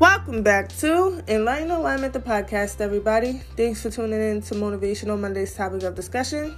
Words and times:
Welcome 0.00 0.42
back 0.42 0.70
to 0.78 1.22
Enlighten 1.28 1.70
Alignment, 1.70 2.12
the 2.12 2.18
podcast, 2.18 2.80
everybody. 2.80 3.34
Thanks 3.56 3.80
for 3.80 3.90
tuning 3.90 4.20
in 4.20 4.42
to 4.42 4.54
Motivational 4.54 5.16
Monday's 5.16 5.54
topic 5.54 5.84
of 5.84 5.94
discussion. 5.94 6.56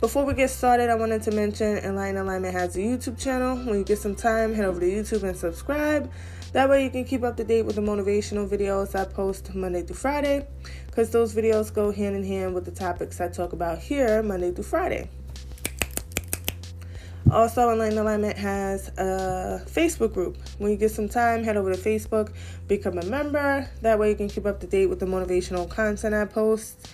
Before 0.00 0.24
we 0.24 0.34
get 0.34 0.50
started, 0.50 0.90
I 0.90 0.96
wanted 0.96 1.22
to 1.22 1.30
mention 1.30 1.78
Enlighten 1.78 2.16
Alignment 2.16 2.52
has 2.52 2.74
a 2.74 2.80
YouTube 2.80 3.16
channel. 3.16 3.56
When 3.58 3.78
you 3.78 3.84
get 3.84 3.98
some 3.98 4.16
time, 4.16 4.52
head 4.52 4.64
over 4.64 4.80
to 4.80 4.86
YouTube 4.86 5.22
and 5.22 5.36
subscribe. 5.36 6.10
That 6.52 6.68
way, 6.68 6.82
you 6.82 6.90
can 6.90 7.04
keep 7.04 7.22
up 7.22 7.36
to 7.36 7.44
date 7.44 7.62
with 7.62 7.76
the 7.76 7.80
motivational 7.80 8.48
videos 8.48 8.98
I 8.98 9.04
post 9.04 9.54
Monday 9.54 9.82
through 9.82 9.96
Friday, 9.96 10.48
because 10.86 11.10
those 11.10 11.32
videos 11.32 11.72
go 11.72 11.92
hand 11.92 12.16
in 12.16 12.24
hand 12.24 12.54
with 12.54 12.64
the 12.64 12.72
topics 12.72 13.20
I 13.20 13.28
talk 13.28 13.52
about 13.52 13.78
here 13.78 14.20
Monday 14.20 14.50
through 14.50 14.64
Friday. 14.64 15.08
Also, 17.30 17.70
Enlighten 17.70 17.98
Alignment 17.98 18.36
has 18.36 18.88
a 18.98 19.62
Facebook 19.66 20.12
group. 20.12 20.36
When 20.58 20.70
you 20.70 20.76
get 20.76 20.90
some 20.90 21.08
time, 21.08 21.44
head 21.44 21.56
over 21.56 21.74
to 21.74 21.80
Facebook, 21.80 22.32
become 22.68 22.98
a 22.98 23.04
member. 23.06 23.68
That 23.80 23.98
way, 23.98 24.10
you 24.10 24.16
can 24.16 24.28
keep 24.28 24.44
up 24.44 24.60
to 24.60 24.66
date 24.66 24.86
with 24.86 25.00
the 25.00 25.06
motivational 25.06 25.68
content 25.70 26.14
I 26.14 26.24
post 26.24 26.88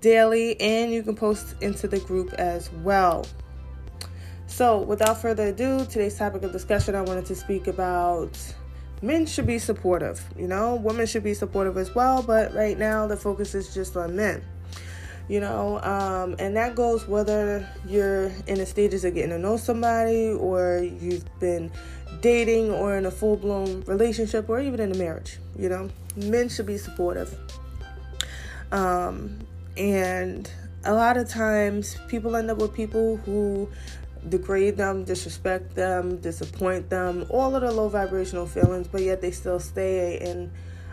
daily, 0.00 0.60
and 0.60 0.92
you 0.92 1.02
can 1.02 1.14
post 1.14 1.54
into 1.62 1.88
the 1.88 2.00
group 2.00 2.32
as 2.34 2.70
well. 2.82 3.24
So, 4.46 4.80
without 4.80 5.20
further 5.20 5.48
ado, 5.48 5.86
today's 5.86 6.18
topic 6.18 6.42
of 6.42 6.52
discussion 6.52 6.94
I 6.94 7.02
wanted 7.02 7.26
to 7.26 7.34
speak 7.34 7.66
about 7.66 8.36
men 9.02 9.26
should 9.26 9.46
be 9.46 9.58
supportive. 9.58 10.22
You 10.36 10.48
know, 10.48 10.74
women 10.76 11.06
should 11.06 11.24
be 11.24 11.34
supportive 11.34 11.76
as 11.76 11.94
well, 11.94 12.22
but 12.22 12.54
right 12.54 12.78
now 12.78 13.06
the 13.06 13.16
focus 13.16 13.54
is 13.54 13.72
just 13.72 13.96
on 13.96 14.16
men. 14.16 14.42
You 15.28 15.40
know, 15.40 15.78
um, 15.82 16.36
and 16.38 16.56
that 16.56 16.74
goes 16.74 17.06
whether 17.06 17.68
you're 17.86 18.32
in 18.46 18.58
the 18.58 18.66
stages 18.66 19.04
of 19.04 19.14
getting 19.14 19.30
to 19.30 19.38
know 19.38 19.58
somebody 19.58 20.30
or 20.30 20.82
you've 20.82 21.24
been 21.38 21.70
dating 22.22 22.70
or 22.70 22.96
in 22.96 23.04
a 23.04 23.10
full 23.10 23.36
blown 23.36 23.82
relationship 23.82 24.48
or 24.48 24.58
even 24.60 24.80
in 24.80 24.90
a 24.90 24.96
marriage. 24.96 25.38
You 25.58 25.68
know, 25.68 25.90
men 26.16 26.48
should 26.48 26.64
be 26.64 26.78
supportive. 26.78 27.36
Um, 28.72 29.38
and 29.76 30.50
a 30.84 30.94
lot 30.94 31.16
of 31.18 31.28
times 31.28 31.98
people 32.08 32.34
end 32.34 32.50
up 32.50 32.58
with 32.58 32.74
people 32.74 33.18
who 33.18 33.68
degrade 34.28 34.76
them, 34.76 35.04
disrespect 35.04 35.74
them, 35.74 36.16
disappoint 36.18 36.90
them, 36.90 37.26
all 37.30 37.54
of 37.54 37.62
the 37.62 37.70
low 37.70 37.88
vibrational 37.88 38.46
feelings, 38.46 38.88
but 38.88 39.02
yet 39.02 39.20
they 39.20 39.30
still 39.30 39.60
stay 39.60 40.18
and 40.18 40.50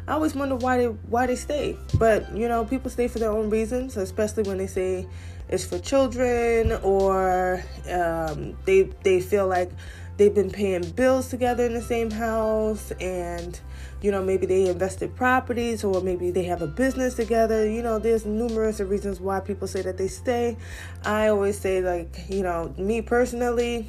I 0.07 0.13
always 0.13 0.35
wonder 0.35 0.55
why 0.55 0.77
they 0.77 0.85
why 0.85 1.27
they 1.27 1.35
stay. 1.35 1.77
But 1.97 2.35
you 2.35 2.47
know, 2.47 2.65
people 2.65 2.89
stay 2.91 3.07
for 3.07 3.19
their 3.19 3.31
own 3.31 3.49
reasons, 3.49 3.97
especially 3.97 4.43
when 4.43 4.57
they 4.57 4.67
say 4.67 5.07
it's 5.49 5.65
for 5.65 5.79
children 5.79 6.71
or 6.83 7.63
um, 7.89 8.57
they 8.65 8.83
they 9.03 9.19
feel 9.19 9.47
like 9.47 9.71
they've 10.17 10.33
been 10.33 10.49
paying 10.49 10.89
bills 10.91 11.27
together 11.27 11.65
in 11.65 11.73
the 11.73 11.81
same 11.81 12.09
house 12.09 12.91
and 13.01 13.59
you 14.01 14.11
know 14.11 14.23
maybe 14.23 14.45
they 14.45 14.67
invested 14.67 15.15
properties 15.15 15.83
or 15.83 16.01
maybe 16.01 16.31
they 16.31 16.43
have 16.43 16.61
a 16.61 16.67
business 16.67 17.15
together 17.15 17.69
you 17.69 17.81
know 17.81 17.99
there's 17.99 18.25
numerous 18.25 18.79
reasons 18.79 19.19
why 19.19 19.39
people 19.39 19.67
say 19.67 19.81
that 19.81 19.97
they 19.97 20.07
stay 20.07 20.55
i 21.03 21.27
always 21.27 21.59
say 21.59 21.81
like 21.81 22.15
you 22.29 22.43
know 22.43 22.73
me 22.77 23.01
personally 23.01 23.87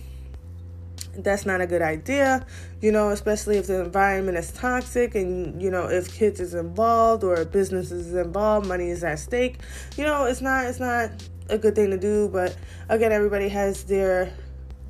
that's 1.19 1.47
not 1.47 1.61
a 1.61 1.67
good 1.67 1.83
idea 1.83 2.45
you 2.81 2.93
know 2.93 3.11
especially 3.11 3.57
if 3.57 3.67
the 3.67 3.81
environment 3.81 4.37
is 4.37 4.53
toxic 4.53 5.15
and 5.15 5.61
you 5.63 5.71
know 5.71 5.87
if 5.87 6.13
kids 6.15 6.41
is 6.41 6.55
involved 6.55 7.25
or 7.25 7.45
business 7.45 7.91
is 7.91 8.15
involved 8.15 8.67
money 8.67 8.89
is 8.89 9.03
at 9.03 9.19
stake 9.19 9.59
you 9.97 10.05
know 10.05 10.25
it's 10.25 10.41
not 10.41 10.67
it's 10.67 10.81
not 10.81 11.11
a 11.49 11.59
good 11.59 11.75
thing 11.75 11.91
to 11.91 11.99
do. 11.99 12.29
But 12.29 12.57
again 12.89 13.13
everybody 13.13 13.49
has 13.49 13.85
their 13.85 14.33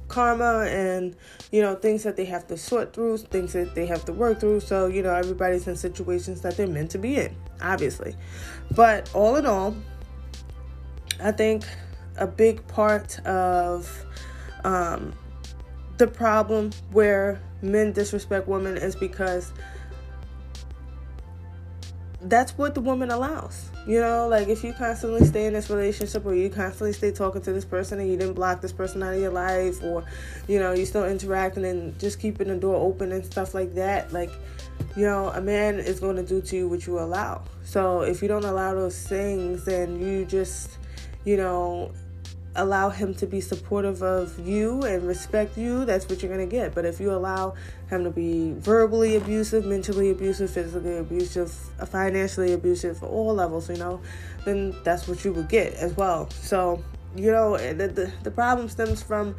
karma 0.08 0.64
and 0.68 1.16
you 1.50 1.60
know 1.60 1.74
things 1.74 2.04
that 2.04 2.16
they 2.16 2.24
have 2.26 2.46
to 2.46 2.56
sort 2.56 2.92
through 2.92 3.18
things 3.18 3.52
that 3.52 3.74
they 3.74 3.86
have 3.86 4.04
to 4.06 4.12
work 4.12 4.40
through. 4.40 4.60
So 4.60 4.86
you 4.86 5.02
know 5.02 5.14
everybody's 5.14 5.66
in 5.66 5.76
situations 5.76 6.40
that 6.42 6.56
they're 6.56 6.66
meant 6.66 6.90
to 6.92 6.98
be 6.98 7.16
in 7.16 7.34
obviously. 7.62 8.14
But 8.74 9.10
all 9.14 9.36
in 9.36 9.46
all 9.46 9.76
i 11.18 11.32
think 11.32 11.64
a 12.18 12.26
big 12.26 12.66
part 12.68 13.18
of 13.20 14.04
um, 14.64 15.14
the 15.98 16.06
problem 16.06 16.70
where 16.92 17.40
men 17.62 17.92
disrespect 17.92 18.46
women 18.48 18.76
is 18.76 18.94
because 18.94 19.52
that's 22.22 22.56
what 22.58 22.74
the 22.74 22.80
woman 22.80 23.10
allows. 23.10 23.70
You 23.86 24.00
know, 24.00 24.26
like 24.26 24.48
if 24.48 24.64
you 24.64 24.72
constantly 24.72 25.24
stay 25.24 25.46
in 25.46 25.52
this 25.52 25.70
relationship 25.70 26.26
or 26.26 26.34
you 26.34 26.50
constantly 26.50 26.92
stay 26.92 27.12
talking 27.12 27.40
to 27.42 27.52
this 27.52 27.64
person 27.64 28.00
and 28.00 28.10
you 28.10 28.16
didn't 28.16 28.34
block 28.34 28.60
this 28.60 28.72
person 28.72 29.02
out 29.02 29.14
of 29.14 29.20
your 29.20 29.30
life 29.30 29.82
or, 29.82 30.04
you 30.48 30.58
know, 30.58 30.72
you 30.72 30.84
still 30.86 31.04
interacting 31.04 31.64
and 31.64 31.96
just 32.00 32.18
keeping 32.18 32.48
the 32.48 32.56
door 32.56 32.74
open 32.74 33.12
and 33.12 33.24
stuff 33.24 33.54
like 33.54 33.74
that, 33.74 34.12
like, 34.12 34.30
you 34.96 35.04
know, 35.04 35.28
a 35.28 35.40
man 35.40 35.78
is 35.78 36.00
going 36.00 36.16
to 36.16 36.24
do 36.24 36.40
to 36.40 36.56
you 36.56 36.68
what 36.68 36.86
you 36.86 36.98
allow. 36.98 37.42
So 37.64 38.00
if 38.00 38.22
you 38.22 38.28
don't 38.28 38.44
allow 38.44 38.74
those 38.74 39.06
things, 39.06 39.64
then 39.64 40.00
you 40.00 40.24
just, 40.24 40.78
you 41.24 41.36
know, 41.36 41.92
allow 42.56 42.90
him 42.90 43.14
to 43.14 43.26
be 43.26 43.40
supportive 43.40 44.02
of 44.02 44.38
you 44.38 44.82
and 44.82 45.06
respect 45.06 45.56
you, 45.56 45.84
that's 45.84 46.08
what 46.08 46.22
you're 46.22 46.34
going 46.34 46.48
to 46.48 46.50
get. 46.50 46.74
But 46.74 46.84
if 46.84 47.00
you 47.00 47.12
allow 47.12 47.54
him 47.88 48.04
to 48.04 48.10
be 48.10 48.52
verbally 48.58 49.16
abusive, 49.16 49.64
mentally 49.64 50.10
abusive, 50.10 50.50
physically 50.50 50.98
abusive, 50.98 51.50
financially 51.88 52.52
abusive, 52.52 53.02
all 53.02 53.34
levels, 53.34 53.68
you 53.68 53.76
know, 53.76 54.00
then 54.44 54.74
that's 54.84 55.08
what 55.08 55.24
you 55.24 55.32
would 55.32 55.48
get 55.48 55.74
as 55.74 55.96
well. 55.96 56.28
So, 56.30 56.82
you 57.14 57.30
know, 57.30 57.56
the, 57.56 57.88
the, 57.88 58.12
the 58.22 58.30
problem 58.30 58.68
stems 58.68 59.02
from 59.02 59.34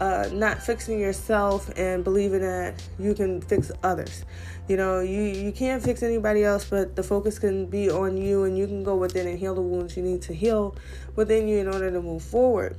uh, 0.00 0.28
not 0.32 0.62
fixing 0.62 1.00
yourself 1.00 1.70
and 1.76 2.04
believing 2.04 2.40
that 2.40 2.82
you 2.98 3.14
can 3.14 3.40
fix 3.40 3.70
others. 3.82 4.24
You 4.68 4.76
know, 4.76 4.98
you, 4.98 5.22
you 5.22 5.52
can't 5.52 5.80
fix 5.80 6.02
anybody 6.02 6.42
else, 6.42 6.64
but 6.64 6.96
the 6.96 7.02
focus 7.02 7.38
can 7.38 7.66
be 7.66 7.88
on 7.88 8.16
you 8.16 8.44
and 8.44 8.58
you 8.58 8.66
can 8.66 8.82
go 8.82 8.96
within 8.96 9.28
and 9.28 9.38
heal 9.38 9.54
the 9.54 9.62
wounds 9.62 9.96
you 9.96 10.02
need 10.02 10.22
to 10.22 10.34
heal 10.34 10.74
within 11.14 11.46
you 11.46 11.58
in 11.58 11.68
order 11.68 11.88
to 11.90 12.02
move 12.02 12.22
forward. 12.22 12.76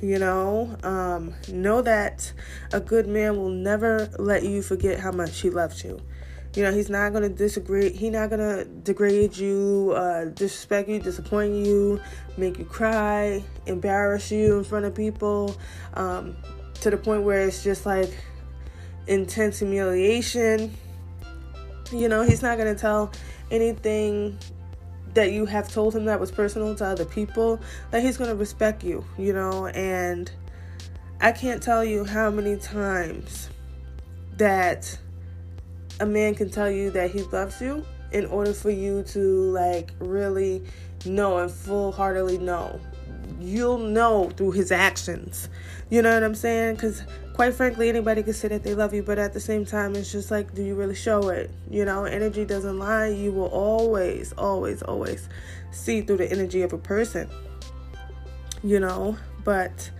You 0.00 0.18
know, 0.18 0.76
um, 0.84 1.34
know 1.48 1.82
that 1.82 2.32
a 2.72 2.78
good 2.78 3.08
man 3.08 3.36
will 3.36 3.48
never 3.48 4.08
let 4.18 4.44
you 4.44 4.62
forget 4.62 5.00
how 5.00 5.10
much 5.10 5.40
he 5.40 5.50
loves 5.50 5.82
you. 5.82 6.00
You 6.54 6.62
know, 6.62 6.72
he's 6.72 6.90
not 6.90 7.12
gonna 7.12 7.30
disagree. 7.30 7.90
He's 7.90 8.12
not 8.12 8.30
gonna 8.30 8.64
degrade 8.64 9.36
you, 9.36 9.92
uh, 9.96 10.26
disrespect 10.26 10.88
you, 10.88 11.00
disappoint 11.00 11.54
you, 11.54 12.00
make 12.36 12.58
you 12.58 12.64
cry, 12.64 13.42
embarrass 13.66 14.30
you 14.30 14.58
in 14.58 14.64
front 14.64 14.84
of 14.84 14.94
people, 14.94 15.56
um, 15.94 16.36
to 16.80 16.90
the 16.90 16.96
point 16.96 17.24
where 17.24 17.40
it's 17.40 17.64
just 17.64 17.86
like 17.86 18.12
intense 19.06 19.58
humiliation. 19.58 20.74
You 21.92 22.08
know, 22.08 22.22
he's 22.22 22.42
not 22.42 22.58
gonna 22.58 22.74
tell 22.74 23.12
anything 23.50 24.38
that 25.14 25.32
you 25.32 25.46
have 25.46 25.72
told 25.72 25.94
him 25.94 26.06
that 26.06 26.18
was 26.18 26.30
personal 26.30 26.74
to 26.74 26.84
other 26.84 27.04
people. 27.04 27.60
That 27.90 28.02
he's 28.02 28.16
gonna 28.16 28.34
respect 28.34 28.82
you. 28.82 29.04
You 29.18 29.32
know, 29.32 29.66
and 29.68 30.30
I 31.20 31.32
can't 31.32 31.62
tell 31.62 31.84
you 31.84 32.04
how 32.04 32.30
many 32.30 32.56
times 32.56 33.50
that 34.36 34.98
a 36.00 36.06
man 36.06 36.34
can 36.34 36.50
tell 36.50 36.70
you 36.70 36.90
that 36.90 37.10
he 37.10 37.22
loves 37.22 37.60
you 37.60 37.84
in 38.12 38.26
order 38.26 38.52
for 38.52 38.70
you 38.70 39.02
to 39.02 39.50
like 39.50 39.90
really 39.98 40.62
know 41.04 41.38
and 41.38 41.50
full 41.50 41.92
heartedly 41.92 42.38
know. 42.38 42.80
You'll 43.44 43.78
know 43.78 44.30
through 44.30 44.52
his 44.52 44.72
actions. 44.72 45.48
You 45.90 46.02
know 46.02 46.14
what 46.14 46.24
I'm 46.24 46.34
saying? 46.34 46.74
Because 46.74 47.02
quite 47.34 47.52
frankly, 47.52 47.88
anybody 47.88 48.22
can 48.22 48.32
say 48.32 48.48
that 48.48 48.62
they 48.62 48.74
love 48.74 48.94
you, 48.94 49.02
but 49.02 49.18
at 49.18 49.32
the 49.32 49.40
same 49.40 49.64
time, 49.64 49.94
it's 49.96 50.10
just 50.10 50.30
like, 50.30 50.54
do 50.54 50.62
you 50.62 50.74
really 50.74 50.94
show 50.94 51.28
it? 51.28 51.50
You 51.68 51.84
know, 51.84 52.04
energy 52.04 52.44
doesn't 52.44 52.78
lie. 52.78 53.08
You 53.08 53.32
will 53.32 53.48
always, 53.48 54.32
always, 54.34 54.82
always 54.82 55.28
see 55.72 56.00
through 56.00 56.18
the 56.18 56.30
energy 56.30 56.62
of 56.62 56.72
a 56.72 56.78
person. 56.78 57.28
You 58.62 58.80
know, 58.80 59.18
but 59.44 59.90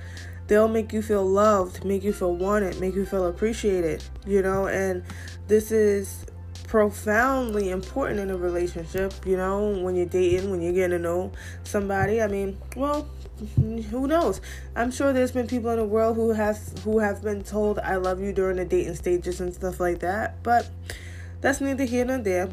they'll 0.46 0.68
make 0.68 0.92
you 0.92 1.02
feel 1.02 1.24
loved, 1.24 1.84
make 1.84 2.02
you 2.02 2.12
feel 2.12 2.34
wanted, 2.34 2.80
make 2.80 2.94
you 2.94 3.04
feel 3.04 3.26
appreciated, 3.26 4.02
you 4.26 4.42
know, 4.42 4.68
and 4.68 5.02
this 5.48 5.70
is 5.70 6.24
profoundly 6.66 7.70
important 7.70 8.20
in 8.20 8.30
a 8.30 8.36
relationship, 8.36 9.12
you 9.26 9.36
know, 9.36 9.78
when 9.82 9.94
you're 9.94 10.06
dating, 10.06 10.50
when 10.50 10.60
you're 10.60 10.72
getting 10.72 10.90
to 10.90 10.98
know 10.98 11.30
somebody. 11.62 12.22
I 12.22 12.26
mean, 12.26 12.58
well, 12.76 13.08
who 13.56 14.06
knows? 14.06 14.40
I'm 14.76 14.90
sure 14.90 15.12
there's 15.12 15.32
been 15.32 15.46
people 15.46 15.70
in 15.70 15.78
the 15.78 15.84
world 15.84 16.16
who 16.16 16.32
have 16.32 16.58
who 16.84 16.98
have 16.98 17.22
been 17.22 17.42
told 17.42 17.78
I 17.78 17.96
love 17.96 18.20
you 18.20 18.32
during 18.32 18.56
the 18.56 18.64
dating 18.64 18.96
stages 18.96 19.40
and 19.40 19.52
stuff 19.52 19.80
like 19.80 20.00
that, 20.00 20.42
but 20.42 20.68
that's 21.40 21.60
neither 21.60 21.84
here 21.84 22.04
nor 22.04 22.18
there. 22.18 22.50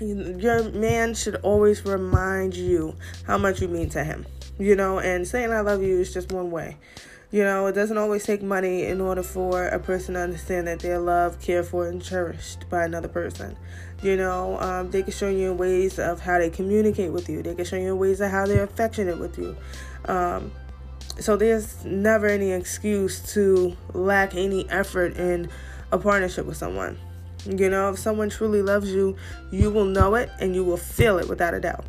Your 0.00 0.70
man 0.70 1.14
should 1.14 1.36
always 1.36 1.84
remind 1.84 2.56
you 2.56 2.96
how 3.26 3.36
much 3.36 3.60
you 3.60 3.68
mean 3.68 3.90
to 3.90 4.02
him 4.02 4.24
you 4.60 4.76
know, 4.76 5.00
and 5.00 5.26
saying 5.26 5.52
I 5.52 5.60
love 5.60 5.82
you 5.82 5.98
is 5.98 6.12
just 6.12 6.30
one 6.30 6.50
way. 6.50 6.76
You 7.32 7.44
know, 7.44 7.66
it 7.66 7.74
doesn't 7.74 7.96
always 7.96 8.24
take 8.24 8.42
money 8.42 8.84
in 8.84 9.00
order 9.00 9.22
for 9.22 9.68
a 9.68 9.78
person 9.78 10.14
to 10.14 10.20
understand 10.20 10.66
that 10.66 10.80
they're 10.80 10.98
loved, 10.98 11.40
cared 11.40 11.66
for, 11.66 11.86
and 11.86 12.02
cherished 12.02 12.68
by 12.68 12.84
another 12.84 13.06
person. 13.06 13.56
You 14.02 14.16
know, 14.16 14.58
um, 14.60 14.90
they 14.90 15.04
can 15.04 15.12
show 15.12 15.28
you 15.28 15.52
ways 15.52 16.00
of 16.00 16.20
how 16.20 16.38
they 16.40 16.50
communicate 16.50 17.12
with 17.12 17.28
you. 17.28 17.40
They 17.40 17.54
can 17.54 17.64
show 17.64 17.76
you 17.76 17.94
ways 17.94 18.20
of 18.20 18.32
how 18.32 18.46
they're 18.46 18.64
affectionate 18.64 19.18
with 19.20 19.38
you. 19.38 19.56
Um, 20.06 20.50
so 21.20 21.36
there's 21.36 21.84
never 21.84 22.26
any 22.26 22.50
excuse 22.50 23.20
to 23.34 23.76
lack 23.94 24.34
any 24.34 24.68
effort 24.68 25.16
in 25.16 25.50
a 25.92 25.98
partnership 25.98 26.46
with 26.46 26.56
someone. 26.56 26.98
You 27.46 27.70
know, 27.70 27.90
if 27.90 27.98
someone 28.00 28.28
truly 28.28 28.60
loves 28.60 28.90
you, 28.90 29.16
you 29.52 29.70
will 29.70 29.84
know 29.84 30.16
it 30.16 30.30
and 30.40 30.54
you 30.54 30.64
will 30.64 30.76
feel 30.76 31.18
it 31.18 31.28
without 31.28 31.54
a 31.54 31.60
doubt. 31.60 31.84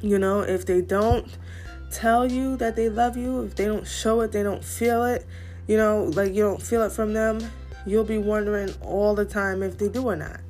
You 0.00 0.18
know, 0.18 0.42
if 0.42 0.64
they 0.64 0.80
don't 0.80 1.26
tell 1.94 2.30
you 2.30 2.56
that 2.56 2.74
they 2.76 2.88
love 2.88 3.16
you, 3.16 3.42
if 3.42 3.54
they 3.54 3.66
don't 3.66 3.86
show 3.86 4.20
it, 4.22 4.32
they 4.32 4.42
don't 4.42 4.64
feel 4.64 5.04
it, 5.04 5.24
you 5.68 5.76
know, 5.76 6.04
like 6.14 6.34
you 6.34 6.42
don't 6.42 6.60
feel 6.60 6.82
it 6.82 6.92
from 6.92 7.12
them, 7.12 7.38
you'll 7.86 8.04
be 8.04 8.18
wondering 8.18 8.74
all 8.82 9.14
the 9.14 9.24
time 9.24 9.62
if 9.62 9.78
they 9.78 9.88
do 9.88 10.04
or 10.06 10.16
not. 10.16 10.40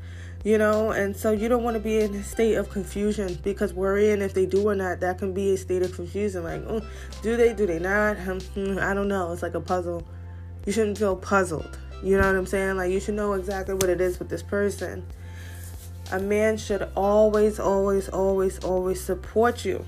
You 0.43 0.59
know, 0.59 0.91
and 0.91 1.17
so 1.17 1.31
you 1.31 1.49
don't 1.49 1.63
want 1.63 1.75
to 1.75 1.81
be 1.81 2.01
in 2.01 2.15
a 2.15 2.23
state 2.23 2.57
of 2.57 2.69
confusion 2.69 3.39
because 3.43 3.73
worrying 3.73 4.21
if 4.21 4.35
they 4.35 4.45
do 4.45 4.69
or 4.69 4.75
not, 4.75 5.01
that 5.01 5.19
can 5.19 5.33
be 5.33 5.55
a 5.55 5.57
state 5.57 5.83
of 5.83 5.95
confusion. 5.95 6.45
Like, 6.45 6.63
oh, 6.69 6.83
do 7.23 7.35
they, 7.39 7.55
do 7.55 7.67
they 7.67 7.79
not? 7.79 8.19
Hmm, 8.19 8.79
I 8.79 8.93
don't 8.93 9.09
know. 9.09 9.33
It's 9.33 9.43
like 9.43 9.55
a 9.55 9.61
puzzle. 9.61 10.07
You 10.67 10.73
shouldn't 10.73 10.99
feel 10.99 11.17
puzzled. 11.17 11.79
You 12.03 12.19
know 12.19 12.27
what 12.27 12.37
I'm 12.37 12.45
saying? 12.45 12.77
Like, 12.77 12.91
you 12.91 13.01
should 13.01 13.15
know 13.15 13.33
exactly 13.33 13.75
what 13.75 13.89
it 13.89 14.03
is 14.03 14.19
with 14.19 14.29
this 14.29 14.43
person. 14.43 15.07
A 16.13 16.19
man 16.19 16.59
should 16.59 16.91
always, 16.95 17.59
always, 17.59 18.11
always, 18.11 18.59
always 18.59 19.03
support 19.03 19.65
you 19.65 19.83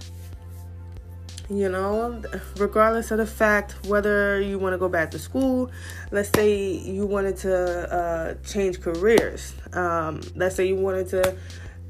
you 1.49 1.69
know, 1.69 2.23
regardless 2.57 3.11
of 3.11 3.19
the 3.19 3.27
fact 3.27 3.75
whether 3.87 4.41
you 4.41 4.59
want 4.59 4.75
to 4.75 4.79
go 4.79 4.89
back 4.89 5.11
to 5.13 5.19
school, 5.19 5.71
let's 6.11 6.31
say 6.31 6.73
you 6.73 7.07
wanted 7.07 7.37
to 7.39 7.95
uh, 7.95 8.35
change 8.47 8.81
careers, 8.81 9.55
um, 9.73 10.21
let's 10.35 10.57
say 10.57 10.67
you 10.67 10.77
wanted 10.77 11.09
to 11.09 11.37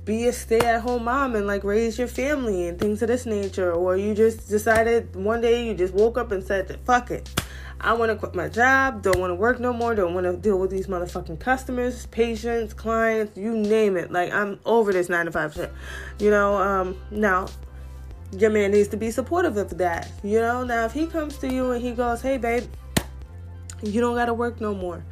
be 0.05 0.29
a 0.29 0.33
stay 0.33 0.61
at 0.61 0.81
home 0.83 1.05
mom 1.05 1.35
and 1.35 1.47
like 1.47 1.65
raise 1.65 1.99
your 1.99 2.07
family 2.07 2.69
and 2.69 2.79
things 2.79 3.03
of 3.03 3.09
this 3.09 3.27
nature, 3.27 3.73
or 3.73 3.97
you 3.97 4.15
just 4.15 4.49
decided 4.49 5.15
one 5.17 5.41
day 5.41 5.67
you 5.67 5.75
just 5.75 5.95
woke 5.95 6.17
up 6.17 6.31
and 6.31 6.45
said, 6.45 6.79
fuck 6.85 7.11
it. 7.11 7.29
I 7.79 7.93
want 7.93 8.11
to 8.11 8.17
quit 8.17 8.35
my 8.35 8.49
job, 8.49 9.03
don't 9.03 9.19
want 9.19 9.33
to 9.33 9.35
work 9.35 9.61
no 9.61 9.73
more, 9.73 9.95
don't 9.95 10.15
want 10.15 10.25
to 10.25 10.37
deal 10.37 10.59
with 10.59 10.71
these 10.71 10.87
motherfucking 10.87 11.41
customers, 11.41 12.07
patients, 12.07 12.73
clients, 12.73 13.37
you 13.37 13.55
name 13.55 13.97
it. 13.97 14.11
Like, 14.11 14.33
I'm 14.33 14.59
over 14.65 14.93
this 14.93 15.09
nine 15.11 15.27
to 15.27 15.33
five 15.33 15.53
shit. 15.53 15.71
You 16.19 16.31
know, 16.31 16.57
um, 16.57 16.97
now, 17.11 17.49
your 18.33 18.51
man 18.51 18.73
needs 18.73 18.89
to 18.89 18.97
be 18.97 19.11
supportive 19.11 19.57
of 19.57 19.77
that. 19.79 20.11
You 20.23 20.41
know, 20.41 20.65
now 20.65 20.85
if 20.85 20.93
he 20.93 21.07
comes 21.07 21.39
to 21.39 21.53
you 21.53 21.73
and 21.73 21.83
he 21.83 21.93
goes, 21.93 22.21
hey, 22.21 22.39
babe, 22.39 22.65
you 23.83 24.01
don't 24.01 24.15
got 24.15 24.27
to 24.27 24.35
work 24.35 24.61
no 24.61 24.75
more. 24.75 25.05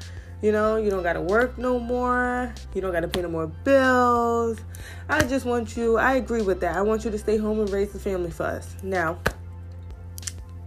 You 0.43 0.53
know, 0.53 0.77
you 0.77 0.91
don't 0.91 1.03
got 1.03 1.15
to 1.15 1.21
work 1.21 1.57
no 1.57 1.79
more. 1.79 2.53
You 2.75 2.81
don't 2.81 2.93
got 2.93 3.01
to 3.01 3.09
pay 3.09 3.23
no 3.23 3.29
more 3.29 3.47
bills. 3.47 4.61
I 5.09 5.25
just 5.25 5.47
want 5.47 5.77
you, 5.77 5.97
I 5.97 6.15
agree 6.15 6.43
with 6.43 6.61
that. 6.61 6.77
I 6.77 6.83
want 6.83 7.05
you 7.05 7.11
to 7.11 7.19
stay 7.19 7.39
home 7.39 7.61
and 7.61 7.71
raise 7.71 7.93
the 7.93 7.99
family 7.99 8.31
for 8.31 8.45
us. 8.45 8.77
Now, 8.83 9.19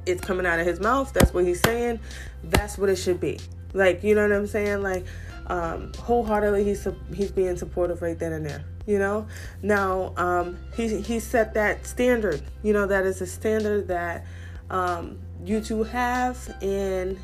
it's 0.06 0.22
coming 0.22 0.46
out 0.46 0.60
of 0.60 0.66
his 0.66 0.80
mouth. 0.80 1.14
That's 1.14 1.34
what 1.34 1.46
he's 1.46 1.62
saying. 1.62 2.00
That's 2.44 2.78
what 2.78 2.90
it 2.90 2.96
should 2.96 3.20
be. 3.20 3.40
Like, 3.74 4.04
you 4.04 4.16
know 4.16 4.24
what 4.28 4.36
I'm 4.36 4.48
saying? 4.48 4.82
Like, 4.82 5.06
um, 5.48 5.92
wholeheartedly, 6.00 6.64
he's, 6.64 6.88
he's 7.14 7.32
being 7.32 7.58
supportive 7.58 8.02
right 8.02 8.18
then 8.18 8.34
and 8.34 8.46
there 8.46 8.64
you 8.88 8.98
know? 8.98 9.28
Now 9.62 10.14
um, 10.18 10.58
he, 10.76 11.02
he 11.02 11.20
set 11.20 11.54
that 11.54 11.86
standard 11.86 12.42
you 12.64 12.74
know 12.74 12.88
that 12.88 13.06
is 13.06 13.22
a 13.22 13.28
standard 13.28 13.88
that 13.90 14.26
um, 14.72 15.20
you 15.46 15.62
two 15.62 15.84
have 15.84 16.38
and 16.62 17.20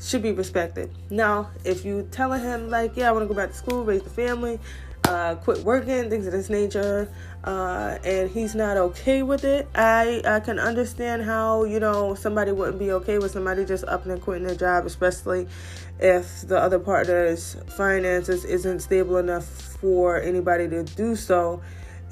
should 0.00 0.22
be 0.22 0.32
respected. 0.32 0.90
Now 1.10 1.50
if 1.64 1.84
you 1.84 2.08
telling 2.12 2.42
him 2.42 2.70
like 2.70 2.96
yeah 2.96 3.08
i 3.08 3.12
want 3.12 3.24
to 3.24 3.28
go 3.28 3.34
back 3.34 3.50
to 3.50 3.56
school 3.56 3.84
raise 3.84 4.02
the 4.02 4.10
family 4.10 4.60
uh, 5.10 5.34
quit 5.34 5.58
working 5.64 6.08
things 6.08 6.26
of 6.26 6.32
this 6.32 6.48
nature 6.48 7.10
uh, 7.42 7.98
and 8.04 8.30
he's 8.30 8.54
not 8.54 8.76
okay 8.76 9.22
with 9.22 9.44
it. 9.44 9.66
I 9.74 10.22
i 10.24 10.40
can 10.40 10.58
understand 10.58 11.22
how 11.22 11.64
you 11.64 11.80
know 11.80 12.14
somebody 12.14 12.52
wouldn't 12.52 12.78
be 12.78 12.92
okay 12.92 13.18
with 13.18 13.32
somebody 13.32 13.64
just 13.64 13.84
up 13.84 14.06
and 14.06 14.20
quitting 14.20 14.46
their 14.46 14.54
job 14.54 14.86
especially 14.86 15.48
if 15.98 16.46
the 16.46 16.58
other 16.58 16.78
partner's 16.78 17.56
finances 17.76 18.44
isn't 18.44 18.80
stable 18.80 19.16
enough 19.16 19.46
for 19.80 20.20
anybody 20.20 20.68
to 20.68 20.84
do 20.84 21.16
so 21.16 21.60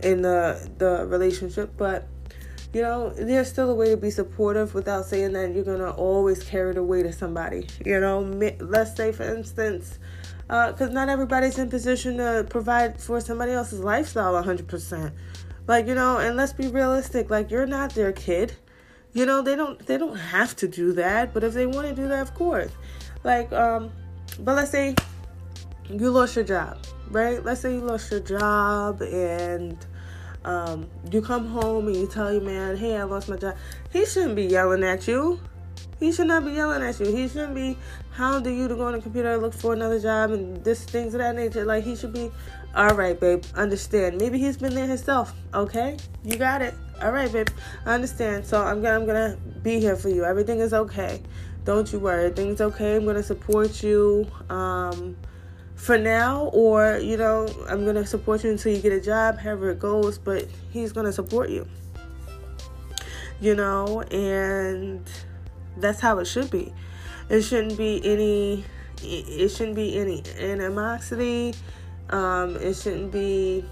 in 0.03 0.23
the 0.23 0.69
the 0.79 1.07
relationship. 1.07 1.71
But 1.77 2.09
you 2.73 2.83
know 2.83 3.11
there's 3.11 3.49
still 3.49 3.71
a 3.71 3.75
way 3.75 3.91
to 3.91 3.97
be 3.97 4.11
supportive 4.11 4.75
without 4.75 5.07
saying 5.07 5.33
that 5.35 5.55
you're 5.55 5.65
gonna 5.65 5.91
always 5.93 6.43
carry 6.43 6.75
the 6.75 6.83
weight 6.83 7.07
of 7.07 7.15
somebody 7.15 7.69
you 7.85 8.01
know. 8.01 8.21
Let's 8.59 8.97
say 8.97 9.13
for 9.13 9.23
instance 9.23 9.99
because 10.49 10.91
uh, 10.91 10.93
not 10.93 11.09
everybody's 11.09 11.59
in 11.59 11.69
position 11.71 12.17
to 12.17 12.45
provide 12.49 13.01
for 13.01 13.21
somebody 13.21 13.53
else's 13.53 13.81
lifestyle 13.81 14.33
100% 14.43 15.13
like 15.67 15.87
you 15.87 15.95
know 15.95 16.19
and 16.19 16.37
let's 16.37 16.53
be 16.53 16.69
realistic 16.69 17.31
like 17.31 17.51
you're 17.51 17.67
not 17.67 17.95
their 17.95 18.13
kid 18.13 18.55
you 19.13 19.27
know 19.27 19.43
they 19.43 19.55
don't 19.55 19.87
they 19.87 19.99
don't 19.99 20.17
have 20.17 20.57
to 20.57 20.67
do 20.67 20.93
that 20.93 21.33
but 21.35 21.45
if 21.45 21.53
they 21.53 21.67
want 21.67 21.87
to 21.87 21.95
do 21.95 22.09
that 22.09 22.23
of 22.23 22.35
course 22.35 22.73
like 23.25 23.53
um 23.53 23.91
but 24.41 24.57
let's 24.57 24.71
say 24.71 24.95
you 25.91 26.11
lost 26.11 26.35
your 26.35 26.45
job 26.45 26.79
right? 27.11 27.45
Let's 27.45 27.61
say 27.61 27.75
you 27.75 27.81
lost 27.81 28.11
your 28.11 28.21
job 28.21 29.03
and 29.03 29.77
um, 30.45 30.89
you 31.11 31.21
come 31.21 31.47
home 31.47 31.87
and 31.87 31.97
you 31.97 32.07
tell 32.07 32.33
your 32.33 32.43
man, 32.43 32.77
hey, 32.77 32.97
I 32.97 33.03
lost 33.05 33.29
my 33.29 33.37
job. 33.37 33.57
He 33.93 34.07
shouldn't 34.07 34.37
be 34.37 34.45
yelling 34.45 34.85
at 34.85 35.09
you. 35.09 35.41
He 36.01 36.13
should 36.13 36.29
not 36.29 36.45
be 36.45 36.53
yelling 36.53 36.83
at 36.83 37.01
you. 37.01 37.07
He 37.07 37.29
shouldn't 37.29 37.55
be 37.55 37.77
hounding 38.13 38.59
you 38.59 38.69
to 38.69 38.75
go 38.75 38.87
on 38.87 38.93
the 38.93 39.01
computer 39.01 39.33
and 39.33 39.43
look 39.43 39.55
for 39.55 39.73
another 39.73 39.99
job 39.99 40.31
and 40.31 40.63
this 40.65 40.85
things 40.85 41.15
of 41.15 41.19
that 41.19 41.35
nature. 41.35 41.65
Like 41.65 41.85
he 41.85 41.97
should 41.97 42.13
be, 42.13 42.31
all 42.75 42.95
right, 42.95 43.19
babe, 43.19 43.45
understand. 43.55 44.19
Maybe 44.19 44.39
he's 44.39 44.57
been 44.57 44.75
there 44.75 44.87
himself. 44.87 45.35
Okay, 45.55 45.97
you 46.25 46.37
got 46.37 46.63
it. 46.63 46.75
All 47.03 47.13
right, 47.13 47.33
babe, 47.33 47.49
I 47.85 47.95
understand. 47.95 48.47
So 48.47 48.63
I'm 48.63 48.81
gonna 48.81 48.95
I'm 48.95 49.07
gonna 49.07 49.37
be 49.63 49.81
here 49.81 49.97
for 49.97 50.09
you. 50.09 50.25
Everything 50.25 50.61
is 50.61 50.73
okay. 50.73 51.21
Don't 51.65 51.93
you 51.93 51.99
worry. 51.99 52.27
Everything's 52.27 52.61
okay. 52.61 52.97
I'm 52.97 53.05
gonna 53.05 53.23
support 53.23 53.83
you. 53.83 54.27
Um, 54.49 55.17
for 55.79 55.97
now, 55.97 56.47
or 56.53 56.99
you 56.99 57.17
know, 57.17 57.47
I'm 57.69 57.85
gonna 57.87 58.05
support 58.05 58.43
you 58.43 58.51
until 58.51 58.75
you 58.75 58.83
get 58.83 58.93
a 58.93 59.01
job, 59.01 59.39
however 59.39 59.71
it 59.71 59.79
goes, 59.79 60.19
but 60.19 60.47
he's 60.71 60.93
gonna 60.93 61.13
support 61.13 61.51
you. 61.51 61.67
You 63.41 63.55
know, 63.55 64.03
and 64.11 65.09
that's 65.81 66.01
how 66.01 66.19
it 66.19 66.27
should 66.27 66.51
be. 66.51 66.73
It 67.29 67.43
shouldn't 67.43 67.77
be 67.77 68.01
any 68.05 68.65
it 69.03 69.51
shouldn't 69.51 69.77
be 69.77 69.97
any 69.97 70.23
animosity. 70.39 71.55
Um, 72.11 72.57
it 72.57 72.75
shouldn't 72.75 73.13
be 73.13 73.65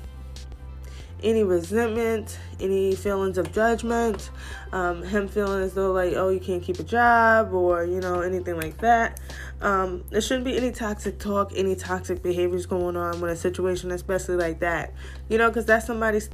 any 1.23 1.43
resentment, 1.43 2.39
any 2.61 2.95
feelings 2.95 3.39
of 3.39 3.51
judgment, 3.53 4.31
um, 4.73 5.03
him 5.03 5.27
feeling 5.27 5.63
as 5.63 5.75
though 5.75 5.93
like, 5.93 6.13
oh, 6.15 6.29
you 6.29 6.41
can't 6.41 6.63
keep 6.63 6.79
a 6.79 6.85
job 6.85 7.53
or 7.55 7.85
you 7.85 8.01
know 8.01 8.21
anything 8.21 8.57
like 8.57 8.79
that. 8.79 9.21
Um, 9.61 10.05
there 10.11 10.21
shouldn't 10.21 10.45
be 10.45 10.57
any 10.57 10.71
toxic 10.71 11.19
talk, 11.19 11.53
any 11.57 11.75
toxic 11.75 12.23
behaviors 12.23 12.67
going 12.67 12.97
on 12.97 13.21
with 13.21 13.31
a 13.31 13.37
situation, 13.37 13.91
especially 13.91 14.37
like 14.37 14.61
that. 14.61 14.93
You 15.29 15.39
know, 15.39 15.49
because 15.49 15.65
that's 15.65 15.87
somebody's 15.87 16.29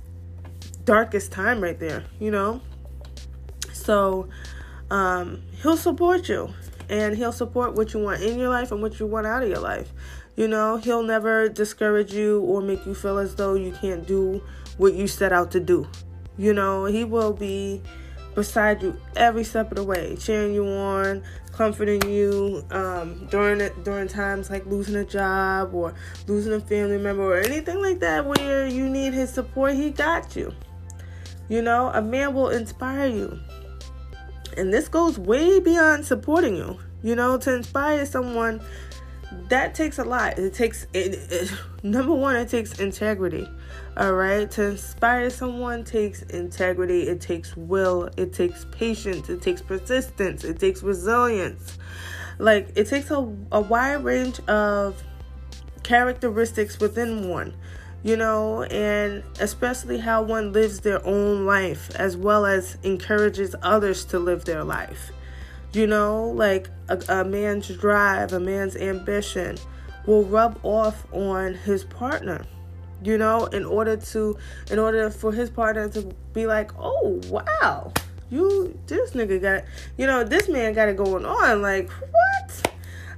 darkest 0.84 1.30
time 1.30 1.60
right 1.60 1.78
there. 1.78 2.04
You 2.18 2.32
know, 2.32 2.60
so 3.72 4.28
um, 4.92 5.42
he'll 5.62 5.78
support 5.78 6.28
you 6.28 6.52
and 6.90 7.16
he'll 7.16 7.32
support 7.32 7.74
what 7.74 7.94
you 7.94 8.00
want 8.00 8.20
in 8.20 8.38
your 8.38 8.50
life 8.50 8.70
and 8.70 8.82
what 8.82 9.00
you 9.00 9.06
want 9.06 9.26
out 9.26 9.42
of 9.42 9.48
your 9.48 9.58
life. 9.58 9.90
You 10.36 10.48
know, 10.48 10.76
he'll 10.76 11.02
never 11.02 11.48
discourage 11.48 12.12
you 12.12 12.40
or 12.42 12.60
make 12.60 12.84
you 12.84 12.94
feel 12.94 13.16
as 13.16 13.34
though 13.34 13.54
you 13.54 13.72
can't 13.72 14.06
do 14.06 14.42
what 14.76 14.92
you 14.92 15.06
set 15.06 15.32
out 15.32 15.50
to 15.52 15.60
do. 15.60 15.88
You 16.36 16.52
know, 16.52 16.84
he 16.84 17.04
will 17.04 17.32
be 17.32 17.80
beside 18.34 18.82
you 18.82 18.94
every 19.16 19.44
step 19.44 19.70
of 19.70 19.76
the 19.76 19.84
way, 19.84 20.14
cheering 20.16 20.52
you 20.52 20.66
on, 20.66 21.22
comforting 21.52 22.02
you 22.10 22.62
um, 22.70 23.26
during 23.30 23.62
it 23.62 23.84
during 23.84 24.08
times 24.08 24.50
like 24.50 24.66
losing 24.66 24.96
a 24.96 25.04
job 25.04 25.74
or 25.74 25.94
losing 26.26 26.52
a 26.52 26.60
family 26.60 26.98
member 26.98 27.22
or 27.22 27.40
anything 27.40 27.80
like 27.80 28.00
that 28.00 28.26
where 28.26 28.66
you 28.66 28.90
need 28.90 29.14
his 29.14 29.32
support. 29.32 29.74
He 29.74 29.90
got 29.90 30.36
you. 30.36 30.52
You 31.48 31.62
know, 31.62 31.88
a 31.88 32.02
man 32.02 32.34
will 32.34 32.48
inspire 32.48 33.06
you, 33.06 33.38
and 34.56 34.72
this 34.72 34.88
goes 34.88 35.18
way 35.18 35.60
beyond 35.60 36.04
supporting 36.04 36.56
you. 36.56 36.78
You 37.02 37.16
know, 37.16 37.36
to 37.38 37.54
inspire 37.54 38.06
someone 38.06 38.60
that 39.48 39.74
takes 39.74 39.98
a 39.98 40.04
lot. 40.04 40.38
It 40.38 40.54
takes 40.54 40.86
it, 40.92 41.18
it, 41.30 41.52
number 41.82 42.14
one, 42.14 42.36
it 42.36 42.48
takes 42.48 42.78
integrity. 42.78 43.48
All 43.96 44.12
right, 44.12 44.50
to 44.52 44.70
inspire 44.70 45.30
someone 45.30 45.84
takes 45.84 46.22
integrity. 46.22 47.02
It 47.02 47.20
takes 47.20 47.56
will. 47.56 48.08
It 48.16 48.32
takes 48.32 48.66
patience. 48.70 49.28
It 49.28 49.42
takes 49.42 49.60
persistence. 49.60 50.44
It 50.44 50.58
takes 50.58 50.82
resilience. 50.82 51.78
Like 52.38 52.70
it 52.74 52.88
takes 52.88 53.10
a, 53.10 53.28
a 53.52 53.60
wide 53.60 54.04
range 54.04 54.40
of 54.48 55.02
characteristics 55.82 56.80
within 56.80 57.28
one, 57.28 57.54
you 58.02 58.16
know, 58.16 58.62
and 58.64 59.22
especially 59.40 59.98
how 59.98 60.22
one 60.22 60.52
lives 60.52 60.80
their 60.80 61.04
own 61.06 61.46
life 61.46 61.94
as 61.96 62.16
well 62.16 62.46
as 62.46 62.76
encourages 62.82 63.54
others 63.62 64.04
to 64.06 64.18
live 64.18 64.44
their 64.44 64.64
life. 64.64 65.12
You 65.72 65.86
know, 65.86 66.28
like 66.30 66.68
a, 66.88 67.02
a 67.08 67.24
man's 67.24 67.68
drive, 67.68 68.32
a 68.32 68.40
man's 68.40 68.76
ambition 68.76 69.56
will 70.06 70.24
rub 70.24 70.58
off 70.64 71.06
on 71.12 71.54
his 71.54 71.84
partner 71.84 72.44
you 73.04 73.18
know 73.18 73.46
in 73.46 73.64
order 73.64 73.96
to 73.96 74.36
in 74.70 74.78
order 74.78 75.10
for 75.10 75.32
his 75.32 75.50
partner 75.50 75.88
to 75.88 76.02
be 76.32 76.46
like 76.46 76.70
oh 76.78 77.20
wow 77.28 77.92
you 78.30 78.78
this 78.86 79.12
nigga 79.12 79.40
got 79.40 79.64
you 79.96 80.06
know 80.06 80.24
this 80.24 80.48
man 80.48 80.72
got 80.72 80.88
it 80.88 80.96
going 80.96 81.24
on 81.24 81.62
like 81.62 81.90
what 81.90 82.71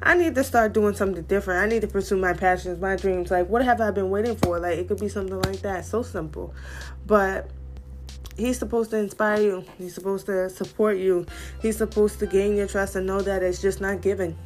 I 0.04 0.14
need 0.14 0.34
to 0.34 0.44
start 0.44 0.74
doing 0.74 0.94
something 0.94 1.24
different. 1.24 1.62
I 1.62 1.66
need 1.66 1.80
to 1.80 1.88
pursue 1.88 2.18
my 2.18 2.34
passions, 2.34 2.78
my 2.78 2.94
dreams. 2.94 3.30
Like, 3.30 3.48
what 3.48 3.64
have 3.64 3.80
I 3.80 3.90
been 3.90 4.10
waiting 4.10 4.36
for? 4.36 4.60
Like, 4.60 4.76
it 4.76 4.86
could 4.86 5.00
be 5.00 5.08
something 5.08 5.40
like 5.40 5.62
that. 5.62 5.86
So 5.86 6.02
simple. 6.02 6.54
But 7.06 7.50
he's 8.36 8.58
supposed 8.58 8.90
to 8.90 8.98
inspire 8.98 9.40
you. 9.40 9.64
He's 9.78 9.94
supposed 9.94 10.26
to 10.26 10.50
support 10.50 10.98
you. 10.98 11.24
He's 11.62 11.78
supposed 11.78 12.18
to 12.18 12.26
gain 12.26 12.54
your 12.54 12.66
trust 12.66 12.96
and 12.96 13.06
know 13.06 13.22
that 13.22 13.42
it's 13.42 13.62
just 13.62 13.80
not 13.80 14.02
given. 14.02 14.36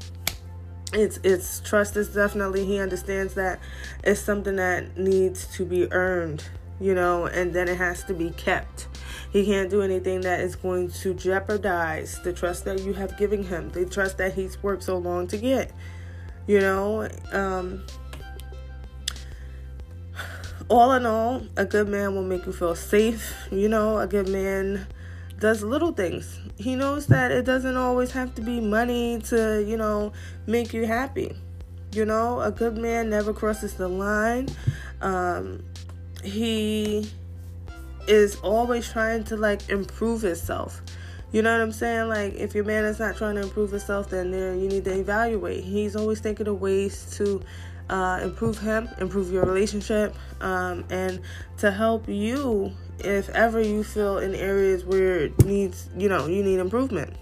It's 0.93 1.19
it's 1.23 1.61
trust 1.61 1.97
is 1.97 2.15
definitely 2.15 2.65
he 2.65 2.79
understands 2.79 3.35
that 3.35 3.59
it's 4.05 4.21
something 4.21 4.57
that 4.57 4.97
needs 4.97 5.47
to 5.57 5.67
be 5.67 5.91
earned, 5.93 6.45
you 6.81 6.95
know, 6.95 7.27
and 7.27 7.53
then 7.53 7.69
it 7.69 7.77
has 7.77 8.05
to 8.05 8.15
be 8.15 8.31
kept. 8.31 8.89
He 9.33 9.45
can't 9.45 9.69
do 9.69 9.83
anything 9.83 10.23
that 10.23 10.41
is 10.41 10.57
going 10.57 10.91
to 10.91 11.15
jeopardize 11.15 12.21
the 12.23 12.33
trust 12.33 12.65
that 12.65 12.81
you 12.81 12.95
have 12.95 13.17
given 13.19 13.43
him, 13.43 13.71
the 13.71 13.85
trust 13.85 14.19
that 14.19 14.35
he's 14.35 14.63
worked 14.63 14.85
so 14.85 14.97
long 14.97 15.27
to 15.29 15.37
get. 15.37 15.73
You 16.47 16.61
know, 16.61 17.09
um, 17.33 17.85
all 20.69 20.93
in 20.93 21.05
all, 21.05 21.43
a 21.57 21.65
good 21.65 21.89
man 21.89 22.15
will 22.15 22.23
make 22.23 22.47
you 22.47 22.53
feel 22.53 22.75
safe. 22.75 23.35
You 23.51 23.69
know, 23.69 23.99
a 23.99 24.07
good 24.07 24.29
man 24.29 24.87
does 25.39 25.63
little 25.63 25.93
things. 25.93 26.39
He 26.57 26.75
knows 26.75 27.07
that 27.09 27.31
it 27.31 27.45
doesn't 27.45 27.77
always 27.77 28.13
have 28.13 28.35
to 28.37 28.43
be 28.43 28.61
money 28.61 29.21
to, 29.27 29.65
you 29.67 29.77
know, 29.77 30.13
make 30.47 30.73
you 30.73 30.87
happy. 30.87 31.37
You 31.93 32.05
know, 32.05 32.41
a 32.41 32.51
good 32.51 32.77
man 32.77 33.11
never 33.11 33.33
crosses 33.33 33.75
the 33.75 33.89
line. 33.89 34.49
Um, 35.01 35.65
he 36.25 37.11
is 38.07 38.37
always 38.37 38.91
trying 38.91 39.25
to 39.25 39.37
like 39.37 39.69
improve 39.69 40.23
himself. 40.23 40.83
You 41.31 41.43
know 41.43 41.53
what 41.53 41.61
I'm 41.61 41.73
saying? 41.73 42.09
Like, 42.09 42.35
if 42.35 42.55
your 42.55 42.65
man 42.65 42.85
is 42.85 42.99
not 42.99 43.17
trying 43.17 43.35
to 43.35 43.43
improve 43.43 43.71
himself, 43.71 44.09
then 44.09 44.31
there 44.31 44.55
you 44.55 44.67
need 44.69 44.85
to 44.85 44.99
evaluate. 44.99 45.63
He's 45.63 45.95
always 45.95 46.21
thinking 46.21 46.49
of 46.49 46.59
ways 46.61 47.15
to 47.19 47.43
uh, 47.91 48.21
improve 48.23 48.59
him, 48.59 48.89
improve 48.99 49.31
your 49.31 49.45
relationship, 49.45 50.15
um, 50.41 50.85
and 50.89 51.21
to 51.59 51.71
help 51.71 52.09
you 52.09 52.73
if 53.01 53.29
ever 53.31 53.61
you 53.61 53.85
feel 53.85 54.19
in 54.19 54.35
areas 54.35 54.85
where 54.85 55.17
it 55.17 55.45
needs, 55.45 55.91
you 55.97 56.09
know, 56.09 56.27
you 56.27 56.43
need 56.43 56.59
improvement. 56.61 57.15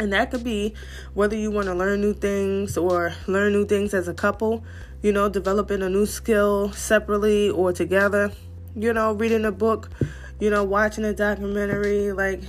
And 0.00 0.12
that 0.12 0.30
could 0.30 0.44
be 0.44 0.74
whether 1.14 1.36
you 1.36 1.50
want 1.50 1.66
to 1.66 1.74
learn 1.74 2.00
new 2.00 2.14
things 2.14 2.76
or 2.76 3.12
learn 3.26 3.52
new 3.52 3.66
things 3.66 3.94
as 3.94 4.06
a 4.06 4.14
couple, 4.14 4.64
you 5.02 5.12
know, 5.12 5.28
developing 5.28 5.82
a 5.82 5.88
new 5.88 6.06
skill 6.06 6.72
separately 6.72 7.50
or 7.50 7.72
together, 7.72 8.32
you 8.76 8.92
know, 8.92 9.12
reading 9.12 9.44
a 9.44 9.52
book, 9.52 9.90
you 10.38 10.50
know, 10.50 10.62
watching 10.62 11.04
a 11.04 11.12
documentary, 11.12 12.12
like 12.12 12.42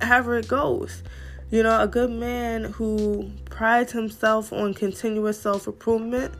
however 0.00 0.38
it 0.38 0.48
goes. 0.48 1.02
You 1.50 1.62
know, 1.62 1.80
a 1.80 1.86
good 1.86 2.10
man 2.10 2.64
who 2.64 3.30
prides 3.50 3.92
himself 3.92 4.52
on 4.52 4.74
continuous 4.74 5.40
self 5.40 5.66
improvement 5.66 6.34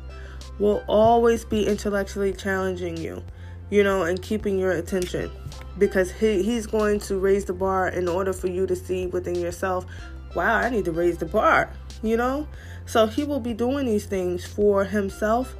will 0.58 0.82
always 0.88 1.44
be 1.44 1.66
intellectually 1.66 2.32
challenging 2.32 2.96
you, 2.96 3.22
you 3.70 3.84
know, 3.84 4.02
and 4.02 4.20
keeping 4.20 4.58
your 4.58 4.72
attention 4.72 5.30
because 5.78 6.10
he, 6.10 6.42
he's 6.42 6.66
going 6.66 7.00
to 7.00 7.18
raise 7.18 7.44
the 7.44 7.52
bar 7.52 7.88
in 7.88 8.08
order 8.08 8.32
for 8.32 8.48
you 8.48 8.66
to 8.66 8.76
see 8.76 9.06
within 9.06 9.34
yourself, 9.34 9.86
wow, 10.34 10.56
I 10.56 10.70
need 10.70 10.84
to 10.86 10.92
raise 10.92 11.18
the 11.18 11.26
bar, 11.26 11.70
you 12.02 12.16
know? 12.16 12.46
So 12.86 13.06
he 13.06 13.24
will 13.24 13.40
be 13.40 13.54
doing 13.54 13.86
these 13.86 14.06
things 14.06 14.44
for 14.44 14.84
himself, 14.84 15.54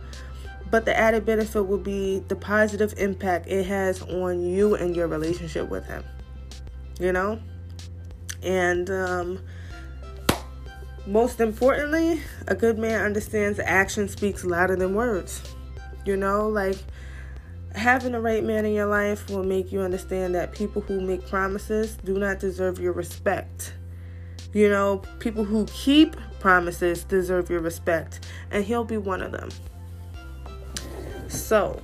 but 0.71 0.85
the 0.85 0.97
added 0.97 1.25
benefit 1.25 1.63
will 1.63 1.79
be 1.79 2.21
the 2.29 2.37
positive 2.37 2.95
impact 2.97 3.49
it 3.49 3.67
has 3.67 4.03
on 4.03 4.45
you 4.45 4.75
and 4.75 4.97
your 4.97 5.07
relationship 5.07 5.69
with 5.69 5.87
him, 5.87 6.05
you 6.99 7.13
know? 7.13 7.41
And 8.43 8.91
um, 8.91 9.39
most 11.07 11.41
importantly, 11.41 12.21
a 12.49 12.55
good 12.55 12.79
man 12.79 13.05
understands 13.05 13.59
action 13.61 14.09
speaks 14.09 14.45
louder 14.45 14.77
than 14.77 14.95
words. 14.95 15.43
You 16.05 16.17
know, 16.17 16.49
like 16.49 16.77
having 17.75 18.13
the 18.13 18.21
right 18.21 18.45
man 18.45 18.65
in 18.65 18.73
your 18.73 18.87
life 18.87 19.29
will 19.31 19.45
make 19.45 19.73
you 19.73 19.81
understand 19.81 20.35
that 20.35 20.53
people 20.53 20.83
who 20.83 21.01
make 21.01 21.27
promises 21.29 21.97
do 22.05 22.19
not 22.19 22.39
deserve 22.39 22.79
your 22.79 22.93
respect. 22.93 23.75
You 24.53 24.69
know, 24.69 25.03
people 25.19 25.45
who 25.45 25.67
keep 25.67 26.17
promises 26.41 27.05
deserve 27.05 27.49
your 27.49 27.61
respect, 27.61 28.27
and 28.51 28.65
he'll 28.65 28.85
be 28.85 28.99
one 28.99 29.23
of 29.23 29.33
them. 29.33 29.49
So, 31.29 31.81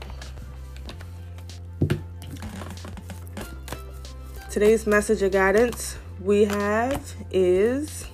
today's 4.50 4.86
message 4.86 5.22
of 5.22 5.32
guidance 5.32 5.96
we 6.20 6.44
have 6.44 7.14
is 7.30 8.06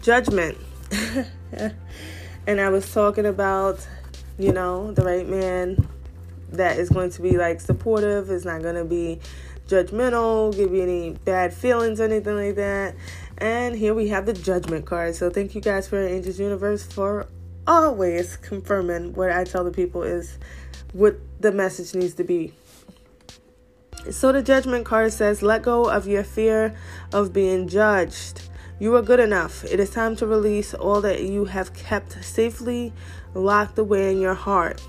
judgment. 0.00 0.56
and 2.46 2.60
I 2.60 2.68
was 2.68 2.90
talking 2.92 3.26
about, 3.26 3.86
you 4.38 4.52
know, 4.52 4.92
the 4.92 5.02
right 5.02 5.28
man 5.28 5.88
that 6.50 6.78
is 6.78 6.90
going 6.90 7.10
to 7.10 7.22
be 7.22 7.36
like 7.36 7.60
supportive, 7.60 8.30
is 8.30 8.44
not 8.44 8.62
going 8.62 8.76
to 8.76 8.84
be 8.84 9.20
judgmental, 9.66 10.54
give 10.54 10.72
you 10.72 10.82
any 10.82 11.10
bad 11.24 11.52
feelings 11.52 12.00
or 12.00 12.04
anything 12.04 12.36
like 12.36 12.54
that. 12.56 12.94
And 13.38 13.76
here 13.76 13.94
we 13.94 14.08
have 14.08 14.26
the 14.26 14.32
judgment 14.32 14.86
card. 14.86 15.14
So 15.14 15.28
thank 15.30 15.54
you 15.54 15.60
guys 15.60 15.88
for 15.88 16.00
Angels 16.00 16.38
Universe 16.38 16.84
for 16.84 17.26
always 17.66 18.36
confirming 18.36 19.12
what 19.14 19.30
I 19.30 19.44
tell 19.44 19.64
the 19.64 19.72
people 19.72 20.02
is 20.02 20.38
what 20.92 21.16
the 21.40 21.52
message 21.52 21.94
needs 21.94 22.14
to 22.14 22.24
be. 22.24 22.54
So 24.10 24.30
the 24.30 24.42
judgment 24.42 24.86
card 24.86 25.12
says, 25.12 25.42
let 25.42 25.62
go 25.62 25.90
of 25.90 26.06
your 26.06 26.22
fear 26.22 26.76
of 27.12 27.32
being 27.32 27.66
judged. 27.66 28.42
You 28.78 28.94
are 28.94 29.02
good 29.02 29.20
enough. 29.20 29.64
It 29.64 29.80
is 29.80 29.88
time 29.88 30.16
to 30.16 30.26
release 30.26 30.74
all 30.74 31.00
that 31.00 31.22
you 31.22 31.46
have 31.46 31.72
kept 31.72 32.22
safely 32.22 32.92
locked 33.32 33.78
away 33.78 34.12
in 34.12 34.20
your 34.20 34.34
heart. 34.34 34.82